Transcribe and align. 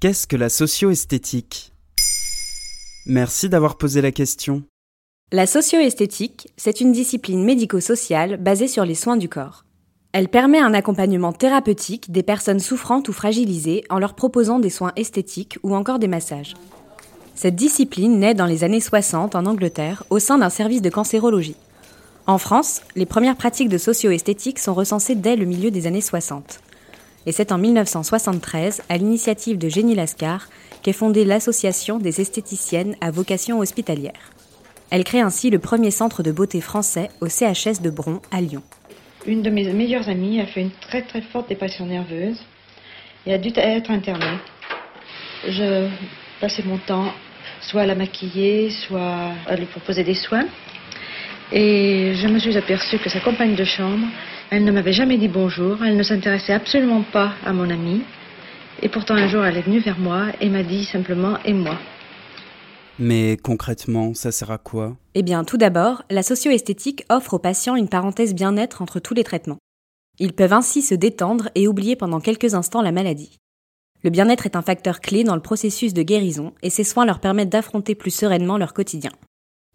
Qu'est-ce 0.00 0.28
que 0.28 0.36
la 0.36 0.48
socio-esthétique? 0.48 1.72
Merci 3.06 3.48
d'avoir 3.48 3.76
posé 3.76 4.00
la 4.00 4.12
question. 4.12 4.62
La 5.32 5.44
socio-esthétique, 5.44 6.52
c'est 6.56 6.80
une 6.80 6.92
discipline 6.92 7.42
médico-sociale 7.42 8.36
basée 8.36 8.68
sur 8.68 8.84
les 8.84 8.94
soins 8.94 9.16
du 9.16 9.28
corps. 9.28 9.64
Elle 10.12 10.28
permet 10.28 10.60
un 10.60 10.72
accompagnement 10.72 11.32
thérapeutique 11.32 12.12
des 12.12 12.22
personnes 12.22 12.60
souffrantes 12.60 13.08
ou 13.08 13.12
fragilisées 13.12 13.82
en 13.90 13.98
leur 13.98 14.14
proposant 14.14 14.60
des 14.60 14.70
soins 14.70 14.92
esthétiques 14.94 15.58
ou 15.64 15.74
encore 15.74 15.98
des 15.98 16.06
massages. 16.06 16.54
Cette 17.34 17.56
discipline 17.56 18.20
naît 18.20 18.34
dans 18.34 18.46
les 18.46 18.62
années 18.62 18.80
60 18.80 19.34
en 19.34 19.46
Angleterre 19.46 20.04
au 20.10 20.20
sein 20.20 20.38
d'un 20.38 20.48
service 20.48 20.80
de 20.80 20.90
cancérologie. 20.90 21.56
En 22.28 22.38
France, 22.38 22.82
les 22.94 23.04
premières 23.04 23.36
pratiques 23.36 23.68
de 23.68 23.78
socio-esthétique 23.78 24.60
sont 24.60 24.74
recensées 24.74 25.16
dès 25.16 25.34
le 25.34 25.44
milieu 25.44 25.72
des 25.72 25.88
années 25.88 26.00
60. 26.00 26.60
Et 27.28 27.32
c'est 27.32 27.52
en 27.52 27.58
1973, 27.58 28.84
à 28.88 28.96
l'initiative 28.96 29.58
de 29.58 29.68
Jenny 29.68 29.94
Lascar, 29.94 30.48
qu'est 30.82 30.94
fondée 30.94 31.26
l'Association 31.26 31.98
des 31.98 32.22
esthéticiennes 32.22 32.96
à 33.02 33.10
vocation 33.10 33.58
hospitalière. 33.58 34.32
Elle 34.90 35.04
crée 35.04 35.20
ainsi 35.20 35.50
le 35.50 35.58
premier 35.58 35.90
centre 35.90 36.22
de 36.22 36.32
beauté 36.32 36.62
français 36.62 37.10
au 37.20 37.28
CHS 37.28 37.82
de 37.82 37.90
Bron 37.90 38.22
à 38.30 38.40
Lyon. 38.40 38.62
Une 39.26 39.42
de 39.42 39.50
mes 39.50 39.70
meilleures 39.74 40.08
amies 40.08 40.40
a 40.40 40.46
fait 40.46 40.62
une 40.62 40.70
très 40.80 41.02
très 41.02 41.20
forte 41.20 41.50
dépression 41.50 41.84
nerveuse 41.84 42.42
et 43.26 43.34
a 43.34 43.36
dû 43.36 43.50
être 43.54 43.90
internée. 43.90 44.38
Je 45.46 45.86
passais 46.40 46.62
mon 46.62 46.78
temps 46.78 47.12
soit 47.60 47.82
à 47.82 47.86
la 47.86 47.94
maquiller, 47.94 48.70
soit 48.70 49.32
à 49.46 49.54
lui 49.54 49.66
proposer 49.66 50.02
des 50.02 50.14
soins. 50.14 50.46
Et 51.52 52.14
je 52.14 52.26
me 52.26 52.38
suis 52.38 52.56
aperçue 52.56 52.98
que 52.98 53.10
sa 53.10 53.20
compagne 53.20 53.54
de 53.54 53.64
chambre, 53.64 54.06
elle 54.50 54.64
ne 54.64 54.72
m'avait 54.72 54.92
jamais 54.92 55.18
dit 55.18 55.28
bonjour, 55.28 55.84
elle 55.84 55.96
ne 55.96 56.02
s'intéressait 56.02 56.54
absolument 56.54 57.04
pas 57.12 57.32
à 57.44 57.52
mon 57.52 57.68
amie. 57.68 58.02
Et 58.82 58.88
pourtant 58.88 59.14
un 59.14 59.28
jour, 59.28 59.44
elle 59.44 59.56
est 59.56 59.62
venue 59.62 59.80
vers 59.80 59.98
moi 59.98 60.26
et 60.40 60.48
m'a 60.48 60.62
dit 60.62 60.84
simplement 60.84 61.38
et 61.44 61.52
moi? 61.52 61.78
Mais 62.98 63.36
concrètement, 63.36 64.14
ça 64.14 64.32
sert 64.32 64.50
à 64.50 64.58
quoi? 64.58 64.96
Eh 65.14 65.22
bien, 65.22 65.44
tout 65.44 65.56
d'abord, 65.56 66.02
la 66.10 66.22
socio-esthétique 66.22 67.04
offre 67.10 67.34
aux 67.34 67.38
patients 67.38 67.76
une 67.76 67.88
parenthèse 67.88 68.34
bien-être 68.34 68.82
entre 68.82 69.00
tous 69.00 69.14
les 69.14 69.24
traitements. 69.24 69.58
Ils 70.18 70.32
peuvent 70.32 70.52
ainsi 70.52 70.82
se 70.82 70.94
détendre 70.94 71.48
et 71.54 71.68
oublier 71.68 71.94
pendant 71.94 72.20
quelques 72.20 72.54
instants 72.54 72.82
la 72.82 72.90
maladie. 72.90 73.36
Le 74.02 74.10
bien-être 74.10 74.46
est 74.46 74.56
un 74.56 74.62
facteur 74.62 75.00
clé 75.00 75.24
dans 75.24 75.34
le 75.34 75.42
processus 75.42 75.92
de 75.92 76.02
guérison 76.02 76.52
et 76.62 76.70
ces 76.70 76.84
soins 76.84 77.04
leur 77.04 77.20
permettent 77.20 77.50
d'affronter 77.50 77.94
plus 77.94 78.10
sereinement 78.10 78.58
leur 78.58 78.74
quotidien. 78.74 79.10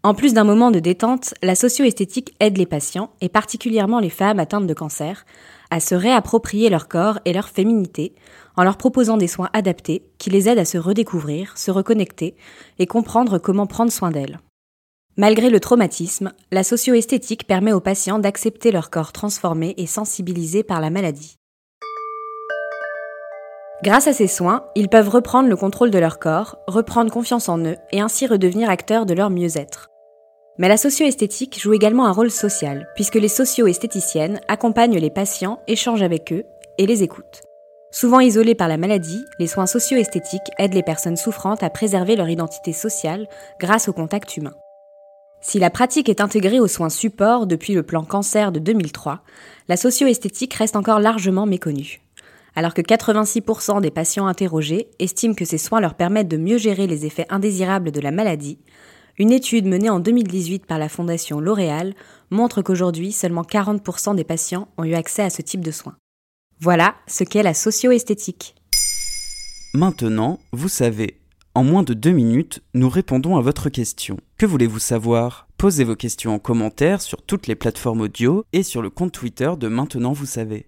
En 0.04 0.12
plus 0.12 0.34
d'un 0.34 0.44
moment 0.44 0.70
de 0.70 0.80
détente, 0.80 1.32
la 1.42 1.54
socio-esthétique 1.54 2.34
aide 2.38 2.58
les 2.58 2.66
patients, 2.66 3.08
et 3.22 3.30
particulièrement 3.30 4.00
les 4.00 4.10
femmes 4.10 4.38
atteintes 4.38 4.66
de 4.66 4.74
cancer, 4.74 5.24
à 5.70 5.80
se 5.80 5.94
réapproprier 5.94 6.68
leur 6.68 6.88
corps 6.88 7.20
et 7.24 7.32
leur 7.32 7.48
féminité 7.48 8.14
en 8.54 8.64
leur 8.64 8.76
proposant 8.76 9.16
des 9.16 9.28
soins 9.28 9.48
adaptés 9.54 10.02
qui 10.18 10.28
les 10.28 10.46
aident 10.46 10.58
à 10.58 10.66
se 10.66 10.76
redécouvrir, 10.76 11.56
se 11.56 11.70
reconnecter 11.70 12.36
et 12.78 12.86
comprendre 12.86 13.38
comment 13.38 13.66
prendre 13.66 13.90
soin 13.90 14.10
d'elles. 14.10 14.40
Malgré 15.16 15.48
le 15.48 15.58
traumatisme, 15.58 16.34
la 16.52 16.64
socio-esthétique 16.64 17.46
permet 17.46 17.72
aux 17.72 17.80
patients 17.80 18.18
d'accepter 18.18 18.72
leur 18.72 18.90
corps 18.90 19.12
transformé 19.12 19.72
et 19.78 19.86
sensibilisé 19.86 20.64
par 20.64 20.82
la 20.82 20.90
maladie. 20.90 21.36
Grâce 23.82 24.06
à 24.06 24.12
ces 24.12 24.28
soins, 24.28 24.66
ils 24.76 24.90
peuvent 24.90 25.08
reprendre 25.08 25.48
le 25.48 25.56
contrôle 25.56 25.90
de 25.90 25.98
leur 25.98 26.18
corps, 26.18 26.58
reprendre 26.66 27.10
confiance 27.10 27.48
en 27.48 27.58
eux 27.64 27.76
et 27.90 28.02
ainsi 28.02 28.26
redevenir 28.26 28.68
acteurs 28.68 29.06
de 29.06 29.14
leur 29.14 29.30
mieux-être. 29.30 29.88
Mais 30.56 30.68
la 30.68 30.76
socio-esthétique 30.76 31.60
joue 31.60 31.74
également 31.74 32.06
un 32.06 32.12
rôle 32.12 32.30
social, 32.30 32.88
puisque 32.94 33.16
les 33.16 33.28
socio-esthéticiennes 33.28 34.40
accompagnent 34.46 34.98
les 34.98 35.10
patients, 35.10 35.58
échangent 35.66 36.02
avec 36.02 36.32
eux 36.32 36.44
et 36.78 36.86
les 36.86 37.02
écoutent. 37.02 37.42
Souvent 37.90 38.20
isolés 38.20 38.54
par 38.54 38.68
la 38.68 38.76
maladie, 38.76 39.24
les 39.40 39.48
soins 39.48 39.66
socio-esthétiques 39.66 40.50
aident 40.58 40.74
les 40.74 40.84
personnes 40.84 41.16
souffrantes 41.16 41.64
à 41.64 41.70
préserver 41.70 42.14
leur 42.14 42.28
identité 42.28 42.72
sociale 42.72 43.28
grâce 43.58 43.88
au 43.88 43.92
contact 43.92 44.36
humain. 44.36 44.54
Si 45.40 45.58
la 45.58 45.70
pratique 45.70 46.08
est 46.08 46.20
intégrée 46.20 46.60
aux 46.60 46.68
soins 46.68 46.88
support 46.88 47.46
depuis 47.46 47.74
le 47.74 47.82
plan 47.82 48.04
cancer 48.04 48.52
de 48.52 48.60
2003, 48.60 49.22
la 49.68 49.76
socio-esthétique 49.76 50.54
reste 50.54 50.76
encore 50.76 51.00
largement 51.00 51.46
méconnue. 51.46 52.00
Alors 52.54 52.74
que 52.74 52.82
86% 52.82 53.80
des 53.80 53.90
patients 53.90 54.28
interrogés 54.28 54.88
estiment 55.00 55.34
que 55.34 55.44
ces 55.44 55.58
soins 55.58 55.80
leur 55.80 55.94
permettent 55.94 56.28
de 56.28 56.36
mieux 56.36 56.58
gérer 56.58 56.86
les 56.86 57.06
effets 57.06 57.26
indésirables 57.28 57.90
de 57.90 58.00
la 58.00 58.12
maladie, 58.12 58.58
une 59.18 59.32
étude 59.32 59.66
menée 59.66 59.90
en 59.90 60.00
2018 60.00 60.66
par 60.66 60.78
la 60.78 60.88
Fondation 60.88 61.40
L'Oréal 61.40 61.94
montre 62.30 62.62
qu'aujourd'hui, 62.62 63.12
seulement 63.12 63.42
40% 63.42 64.16
des 64.16 64.24
patients 64.24 64.68
ont 64.76 64.84
eu 64.84 64.94
accès 64.94 65.22
à 65.22 65.30
ce 65.30 65.42
type 65.42 65.64
de 65.64 65.70
soins. 65.70 65.96
Voilà 66.60 66.94
ce 67.06 67.24
qu'est 67.24 67.42
la 67.42 67.54
socio-esthétique. 67.54 68.54
Maintenant, 69.74 70.40
vous 70.52 70.68
savez. 70.68 71.20
En 71.54 71.62
moins 71.62 71.84
de 71.84 71.94
deux 71.94 72.10
minutes, 72.10 72.62
nous 72.74 72.88
répondons 72.88 73.36
à 73.36 73.40
votre 73.40 73.68
question. 73.68 74.16
Que 74.38 74.46
voulez-vous 74.46 74.80
savoir? 74.80 75.46
Posez 75.56 75.84
vos 75.84 75.94
questions 75.94 76.34
en 76.34 76.40
commentaire 76.40 77.00
sur 77.00 77.22
toutes 77.22 77.46
les 77.46 77.54
plateformes 77.54 78.00
audio 78.00 78.44
et 78.52 78.64
sur 78.64 78.82
le 78.82 78.90
compte 78.90 79.12
Twitter 79.12 79.52
de 79.56 79.68
Maintenant, 79.68 80.12
vous 80.12 80.26
savez. 80.26 80.66